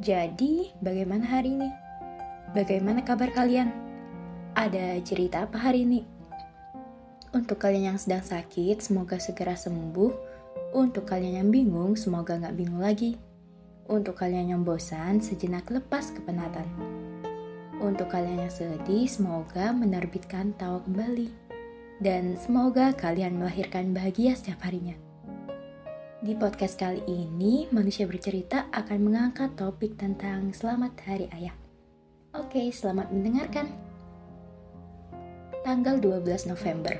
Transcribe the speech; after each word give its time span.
Jadi, 0.00 0.72
bagaimana 0.80 1.28
hari 1.28 1.52
ini? 1.52 1.68
Bagaimana 2.56 3.04
kabar 3.04 3.28
kalian? 3.28 3.68
Ada 4.56 4.96
cerita 5.04 5.44
apa 5.44 5.60
hari 5.60 5.84
ini? 5.84 6.00
Untuk 7.36 7.60
kalian 7.60 7.92
yang 7.92 8.00
sedang 8.00 8.24
sakit, 8.24 8.80
semoga 8.80 9.20
segera 9.20 9.52
sembuh. 9.52 10.12
Untuk 10.72 11.04
kalian 11.04 11.44
yang 11.44 11.50
bingung, 11.52 11.92
semoga 11.96 12.40
nggak 12.40 12.56
bingung 12.56 12.80
lagi. 12.80 13.20
Untuk 13.84 14.16
kalian 14.16 14.56
yang 14.56 14.62
bosan, 14.64 15.20
sejenak 15.20 15.68
lepas 15.68 16.08
kepenatan. 16.16 16.64
Untuk 17.76 18.08
kalian 18.08 18.48
yang 18.48 18.52
sedih, 18.52 19.04
semoga 19.04 19.76
menerbitkan 19.76 20.56
tawa 20.56 20.80
kembali. 20.88 21.28
Dan 22.00 22.40
semoga 22.40 22.96
kalian 22.96 23.36
melahirkan 23.36 23.92
bahagia 23.92 24.32
setiap 24.32 24.64
harinya. 24.64 25.11
Di 26.22 26.38
podcast 26.38 26.78
kali 26.78 27.02
ini, 27.10 27.66
manusia 27.74 28.06
bercerita 28.06 28.70
akan 28.70 29.10
mengangkat 29.10 29.58
topik 29.58 29.98
tentang 29.98 30.54
Selamat 30.54 30.94
Hari 31.02 31.26
Ayah. 31.34 31.50
Oke, 32.38 32.70
selamat 32.70 33.10
mendengarkan. 33.10 33.66
Tanggal 35.66 35.98
12 35.98 36.46
November. 36.46 36.94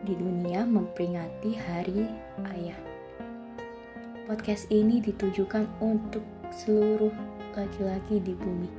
Di 0.00 0.16
dunia 0.16 0.64
memperingati 0.64 1.60
Hari 1.60 2.08
Ayah. 2.56 2.80
Podcast 4.24 4.64
ini 4.72 5.04
ditujukan 5.04 5.68
untuk 5.84 6.24
seluruh 6.56 7.12
laki-laki 7.52 8.16
di 8.24 8.32
bumi 8.32 8.72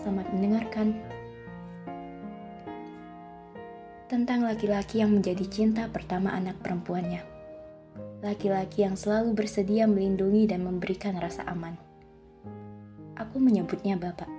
Selamat 0.00 0.24
mendengarkan. 0.32 0.96
Tentang 4.08 4.40
laki-laki 4.40 5.04
yang 5.04 5.12
menjadi 5.12 5.44
cinta 5.52 5.84
pertama 5.92 6.32
anak 6.32 6.56
perempuannya. 6.64 7.37
Laki-laki 8.18 8.82
yang 8.82 8.98
selalu 8.98 9.34
bersedia 9.34 9.86
melindungi 9.86 10.50
dan 10.50 10.66
memberikan 10.66 11.14
rasa 11.18 11.46
aman. 11.46 11.78
Aku 13.14 13.38
menyebutnya 13.38 13.94
bapak. 13.94 14.30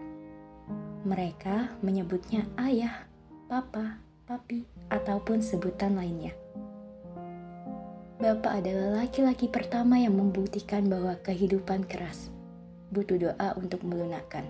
Mereka 1.08 1.80
menyebutnya 1.80 2.44
ayah, 2.60 3.08
papa, 3.48 4.04
papi, 4.28 4.68
ataupun 4.92 5.40
sebutan 5.40 5.96
lainnya. 5.96 6.36
Bapak 8.20 8.60
adalah 8.60 9.08
laki-laki 9.08 9.48
pertama 9.48 9.96
yang 9.96 10.20
membuktikan 10.20 10.92
bahwa 10.92 11.16
kehidupan 11.24 11.88
keras, 11.88 12.28
butuh 12.92 13.16
doa 13.16 13.56
untuk 13.56 13.80
melunakkan 13.88 14.44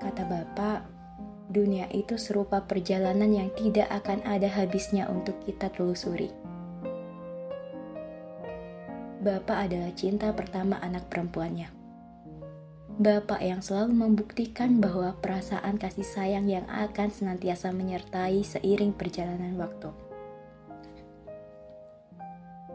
Kata 0.00 0.24
Bapak, 0.24 0.80
dunia 1.52 1.84
itu 1.92 2.16
serupa 2.16 2.64
perjalanan 2.64 3.28
yang 3.28 3.52
tidak 3.52 3.84
akan 3.92 4.24
ada 4.24 4.48
habisnya 4.48 5.04
untuk 5.12 5.36
kita 5.44 5.68
telusuri. 5.68 6.32
Bapak 9.20 9.68
adalah 9.68 9.92
cinta 9.92 10.32
pertama 10.32 10.80
anak 10.80 11.12
perempuannya. 11.12 11.68
Bapak 12.96 13.44
yang 13.44 13.60
selalu 13.60 13.92
membuktikan 13.92 14.80
bahwa 14.80 15.12
perasaan 15.20 15.76
kasih 15.76 16.08
sayang 16.08 16.48
yang 16.48 16.64
akan 16.72 17.12
senantiasa 17.12 17.68
menyertai 17.68 18.40
seiring 18.40 18.96
perjalanan 18.96 19.60
waktu. 19.60 19.92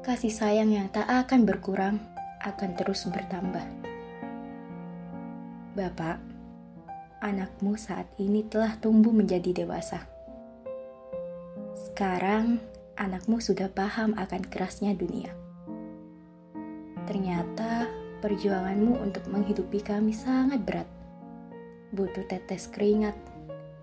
Kasih 0.05 0.29
sayang 0.29 0.69
yang 0.69 0.85
tak 0.93 1.09
akan 1.09 1.49
berkurang 1.49 1.97
akan 2.45 2.77
terus 2.77 3.09
bertambah. 3.09 3.65
Bapak, 5.73 6.21
anakmu 7.25 7.73
saat 7.73 8.05
ini 8.21 8.45
telah 8.45 8.77
tumbuh 8.77 9.09
menjadi 9.09 9.65
dewasa. 9.65 10.05
Sekarang, 11.73 12.61
anakmu 12.93 13.41
sudah 13.41 13.73
paham 13.73 14.13
akan 14.13 14.45
kerasnya 14.45 14.93
dunia. 14.93 15.44
Ternyata, 17.05 17.89
perjuanganmu 18.21 19.01
untuk 19.01 19.25
menghidupi 19.29 19.81
kami 19.81 20.11
sangat 20.11 20.61
berat. 20.65 20.89
Butuh 21.93 22.25
tetes 22.25 22.67
keringat, 22.69 23.13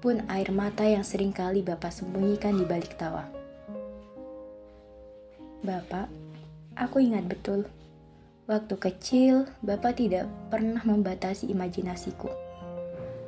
pun 0.03 0.23
air 0.27 0.51
mata 0.51 0.83
yang 0.83 1.07
sering 1.07 1.31
kali 1.31 1.63
Bapak 1.63 1.95
sembunyikan 1.95 2.59
di 2.59 2.67
balik 2.67 2.99
tawa. 2.99 3.31
Bapak, 5.63 6.11
aku 6.75 6.99
ingat 6.99 7.31
betul, 7.31 7.71
waktu 8.51 8.75
kecil 8.75 9.47
Bapak 9.63 10.03
tidak 10.03 10.27
pernah 10.51 10.83
membatasi 10.83 11.47
imajinasiku 11.55 12.53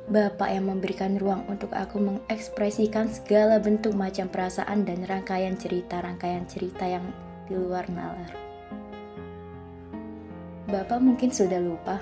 Bapak 0.05 0.53
yang 0.53 0.69
memberikan 0.69 1.17
ruang 1.17 1.49
untuk 1.49 1.73
aku 1.73 1.97
mengekspresikan 1.97 3.09
segala 3.09 3.57
bentuk 3.57 3.97
macam 3.97 4.29
perasaan 4.29 4.85
dan 4.85 5.01
rangkaian 5.01 5.57
cerita-rangkaian 5.57 6.45
cerita 6.45 6.85
yang 6.85 7.09
di 7.49 7.57
luar 7.57 7.89
nalar. 7.89 8.29
Bapak 10.65 10.97
mungkin 10.97 11.29
sudah 11.29 11.61
lupa, 11.61 12.01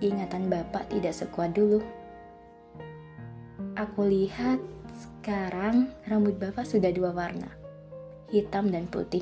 ingatan 0.00 0.48
Bapak 0.48 0.88
tidak 0.88 1.12
sekuat 1.12 1.52
dulu. 1.52 1.84
Aku 3.76 4.08
lihat 4.08 4.56
sekarang 4.96 5.92
rambut 6.08 6.40
Bapak 6.40 6.64
sudah 6.64 6.88
dua 6.88 7.12
warna, 7.12 7.52
hitam 8.32 8.72
dan 8.72 8.88
putih. 8.88 9.20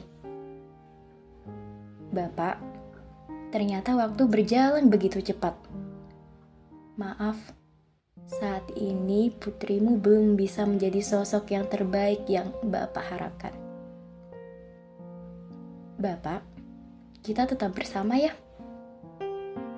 Bapak, 2.14 2.62
ternyata 3.50 3.98
waktu 3.98 4.22
berjalan 4.30 4.94
begitu 4.94 5.18
cepat. 5.18 5.58
Maaf, 6.94 7.36
saat 8.30 8.62
ini 8.78 9.34
putrimu 9.34 9.98
belum 9.98 10.38
bisa 10.38 10.62
menjadi 10.62 11.02
sosok 11.02 11.50
yang 11.50 11.66
terbaik 11.66 12.30
yang 12.30 12.54
Bapak 12.62 13.04
harapkan. 13.10 13.54
Bapak, 15.98 16.55
kita 17.26 17.42
tetap 17.42 17.74
bersama 17.74 18.14
ya. 18.14 18.30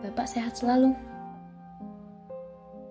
Bapak 0.04 0.28
sehat 0.28 0.60
selalu. 0.60 0.92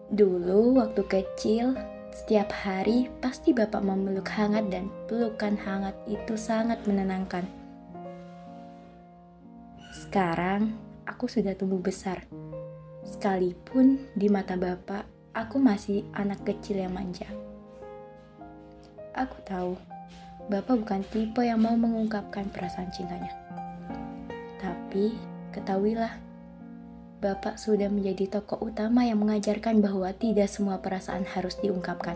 Dulu 0.09 0.81
waktu 0.81 1.05
kecil, 1.05 1.77
setiap 2.09 2.49
hari 2.65 3.05
pasti 3.21 3.53
Bapak 3.53 3.85
memeluk 3.85 4.25
hangat 4.33 4.65
dan 4.73 4.89
pelukan 5.05 5.53
hangat 5.61 5.93
itu 6.09 6.33
sangat 6.33 6.81
menenangkan. 6.89 7.45
Sekarang, 9.93 10.73
aku 11.05 11.29
sudah 11.29 11.53
tumbuh 11.53 11.77
besar. 11.77 12.25
Sekalipun 13.05 14.09
di 14.17 14.25
mata 14.25 14.57
Bapak, 14.57 15.05
aku 15.37 15.61
masih 15.61 16.01
anak 16.17 16.41
kecil 16.41 16.81
yang 16.81 16.97
manja. 16.97 17.29
Aku 19.13 19.37
tahu, 19.45 19.77
Bapak 20.49 20.81
bukan 20.81 21.05
tipe 21.13 21.45
yang 21.45 21.61
mau 21.61 21.77
mengungkapkan 21.77 22.49
perasaan 22.49 22.89
cintanya. 22.89 23.46
Tapi, 24.87 25.19
ketahuilah, 25.51 26.15
Bapak 27.19 27.59
sudah 27.59 27.91
menjadi 27.91 28.39
tokoh 28.39 28.71
utama 28.71 29.03
yang 29.03 29.19
mengajarkan 29.19 29.83
bahwa 29.83 30.07
tidak 30.15 30.47
semua 30.47 30.79
perasaan 30.79 31.27
harus 31.27 31.59
diungkapkan. 31.59 32.15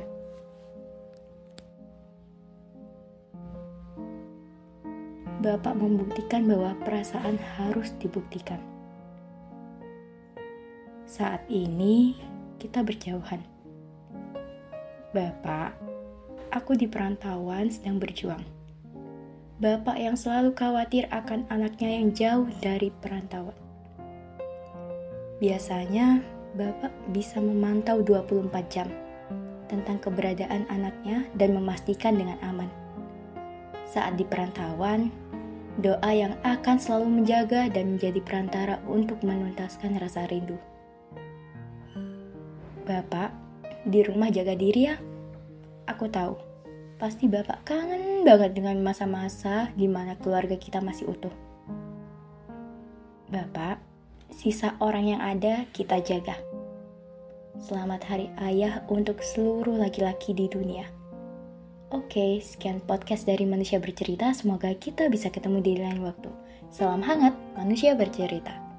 Bapak 5.43 5.75
membuktikan 5.75 6.47
bahwa 6.47 6.71
perasaan 6.87 7.35
harus 7.59 7.91
dibuktikan. 7.99 8.63
Saat 11.03 11.43
ini, 11.51 12.15
kita 12.55 12.87
berjauhan. 12.87 13.43
Bapak, 15.11 15.75
aku 16.55 16.79
di 16.79 16.87
perantauan 16.87 17.67
sedang 17.67 17.99
berjuang. 17.99 18.60
Bapak 19.61 19.93
yang 19.93 20.17
selalu 20.17 20.57
khawatir 20.57 21.05
akan 21.13 21.45
anaknya 21.53 22.01
yang 22.01 22.09
jauh 22.17 22.49
dari 22.65 22.89
perantauan. 22.89 23.53
Biasanya, 25.37 26.25
Bapak 26.57 26.89
bisa 27.13 27.37
memantau 27.37 28.01
24 28.01 28.49
jam 28.73 28.89
tentang 29.69 30.01
keberadaan 30.01 30.65
anaknya 30.65 31.29
dan 31.37 31.53
memastikan 31.53 32.17
dengan 32.17 32.41
aman. 32.41 32.73
Saat 33.85 34.17
di 34.17 34.25
perantauan, 34.25 35.13
doa 35.77 36.09
yang 36.09 36.33
akan 36.41 36.81
selalu 36.81 37.21
menjaga 37.21 37.69
dan 37.69 38.01
menjadi 38.01 38.17
perantara 38.17 38.81
untuk 38.89 39.21
menuntaskan 39.21 39.93
rasa 40.01 40.25
rindu. 40.25 40.57
Bapak, 42.89 43.29
di 43.85 44.01
rumah 44.01 44.33
jaga 44.33 44.57
diri 44.57 44.89
ya. 44.89 44.97
Aku 45.85 46.09
tahu, 46.09 46.50
pasti 47.01 47.25
Bapak 47.25 47.65
kangen 47.65 48.21
banget 48.21 48.53
dengan 48.53 48.77
masa-masa 48.77 49.73
di 49.73 49.89
mana 49.89 50.13
keluarga 50.21 50.53
kita 50.53 50.85
masih 50.85 51.09
utuh. 51.09 51.33
Bapak, 53.25 53.81
sisa 54.29 54.77
orang 54.77 55.17
yang 55.17 55.21
ada 55.25 55.65
kita 55.73 55.97
jaga. 56.05 56.37
Selamat 57.57 58.05
Hari 58.05 58.29
Ayah 58.37 58.85
untuk 58.85 59.25
seluruh 59.25 59.81
laki-laki 59.81 60.37
di 60.37 60.45
dunia. 60.45 60.85
Oke, 61.89 62.37
sekian 62.37 62.77
podcast 62.85 63.25
dari 63.25 63.49
Manusia 63.49 63.81
Bercerita. 63.81 64.29
Semoga 64.37 64.69
kita 64.77 65.09
bisa 65.09 65.33
ketemu 65.33 65.57
di 65.57 65.81
lain 65.81 66.05
waktu. 66.05 66.29
Salam 66.69 67.01
hangat, 67.01 67.33
Manusia 67.57 67.97
Bercerita. 67.97 68.70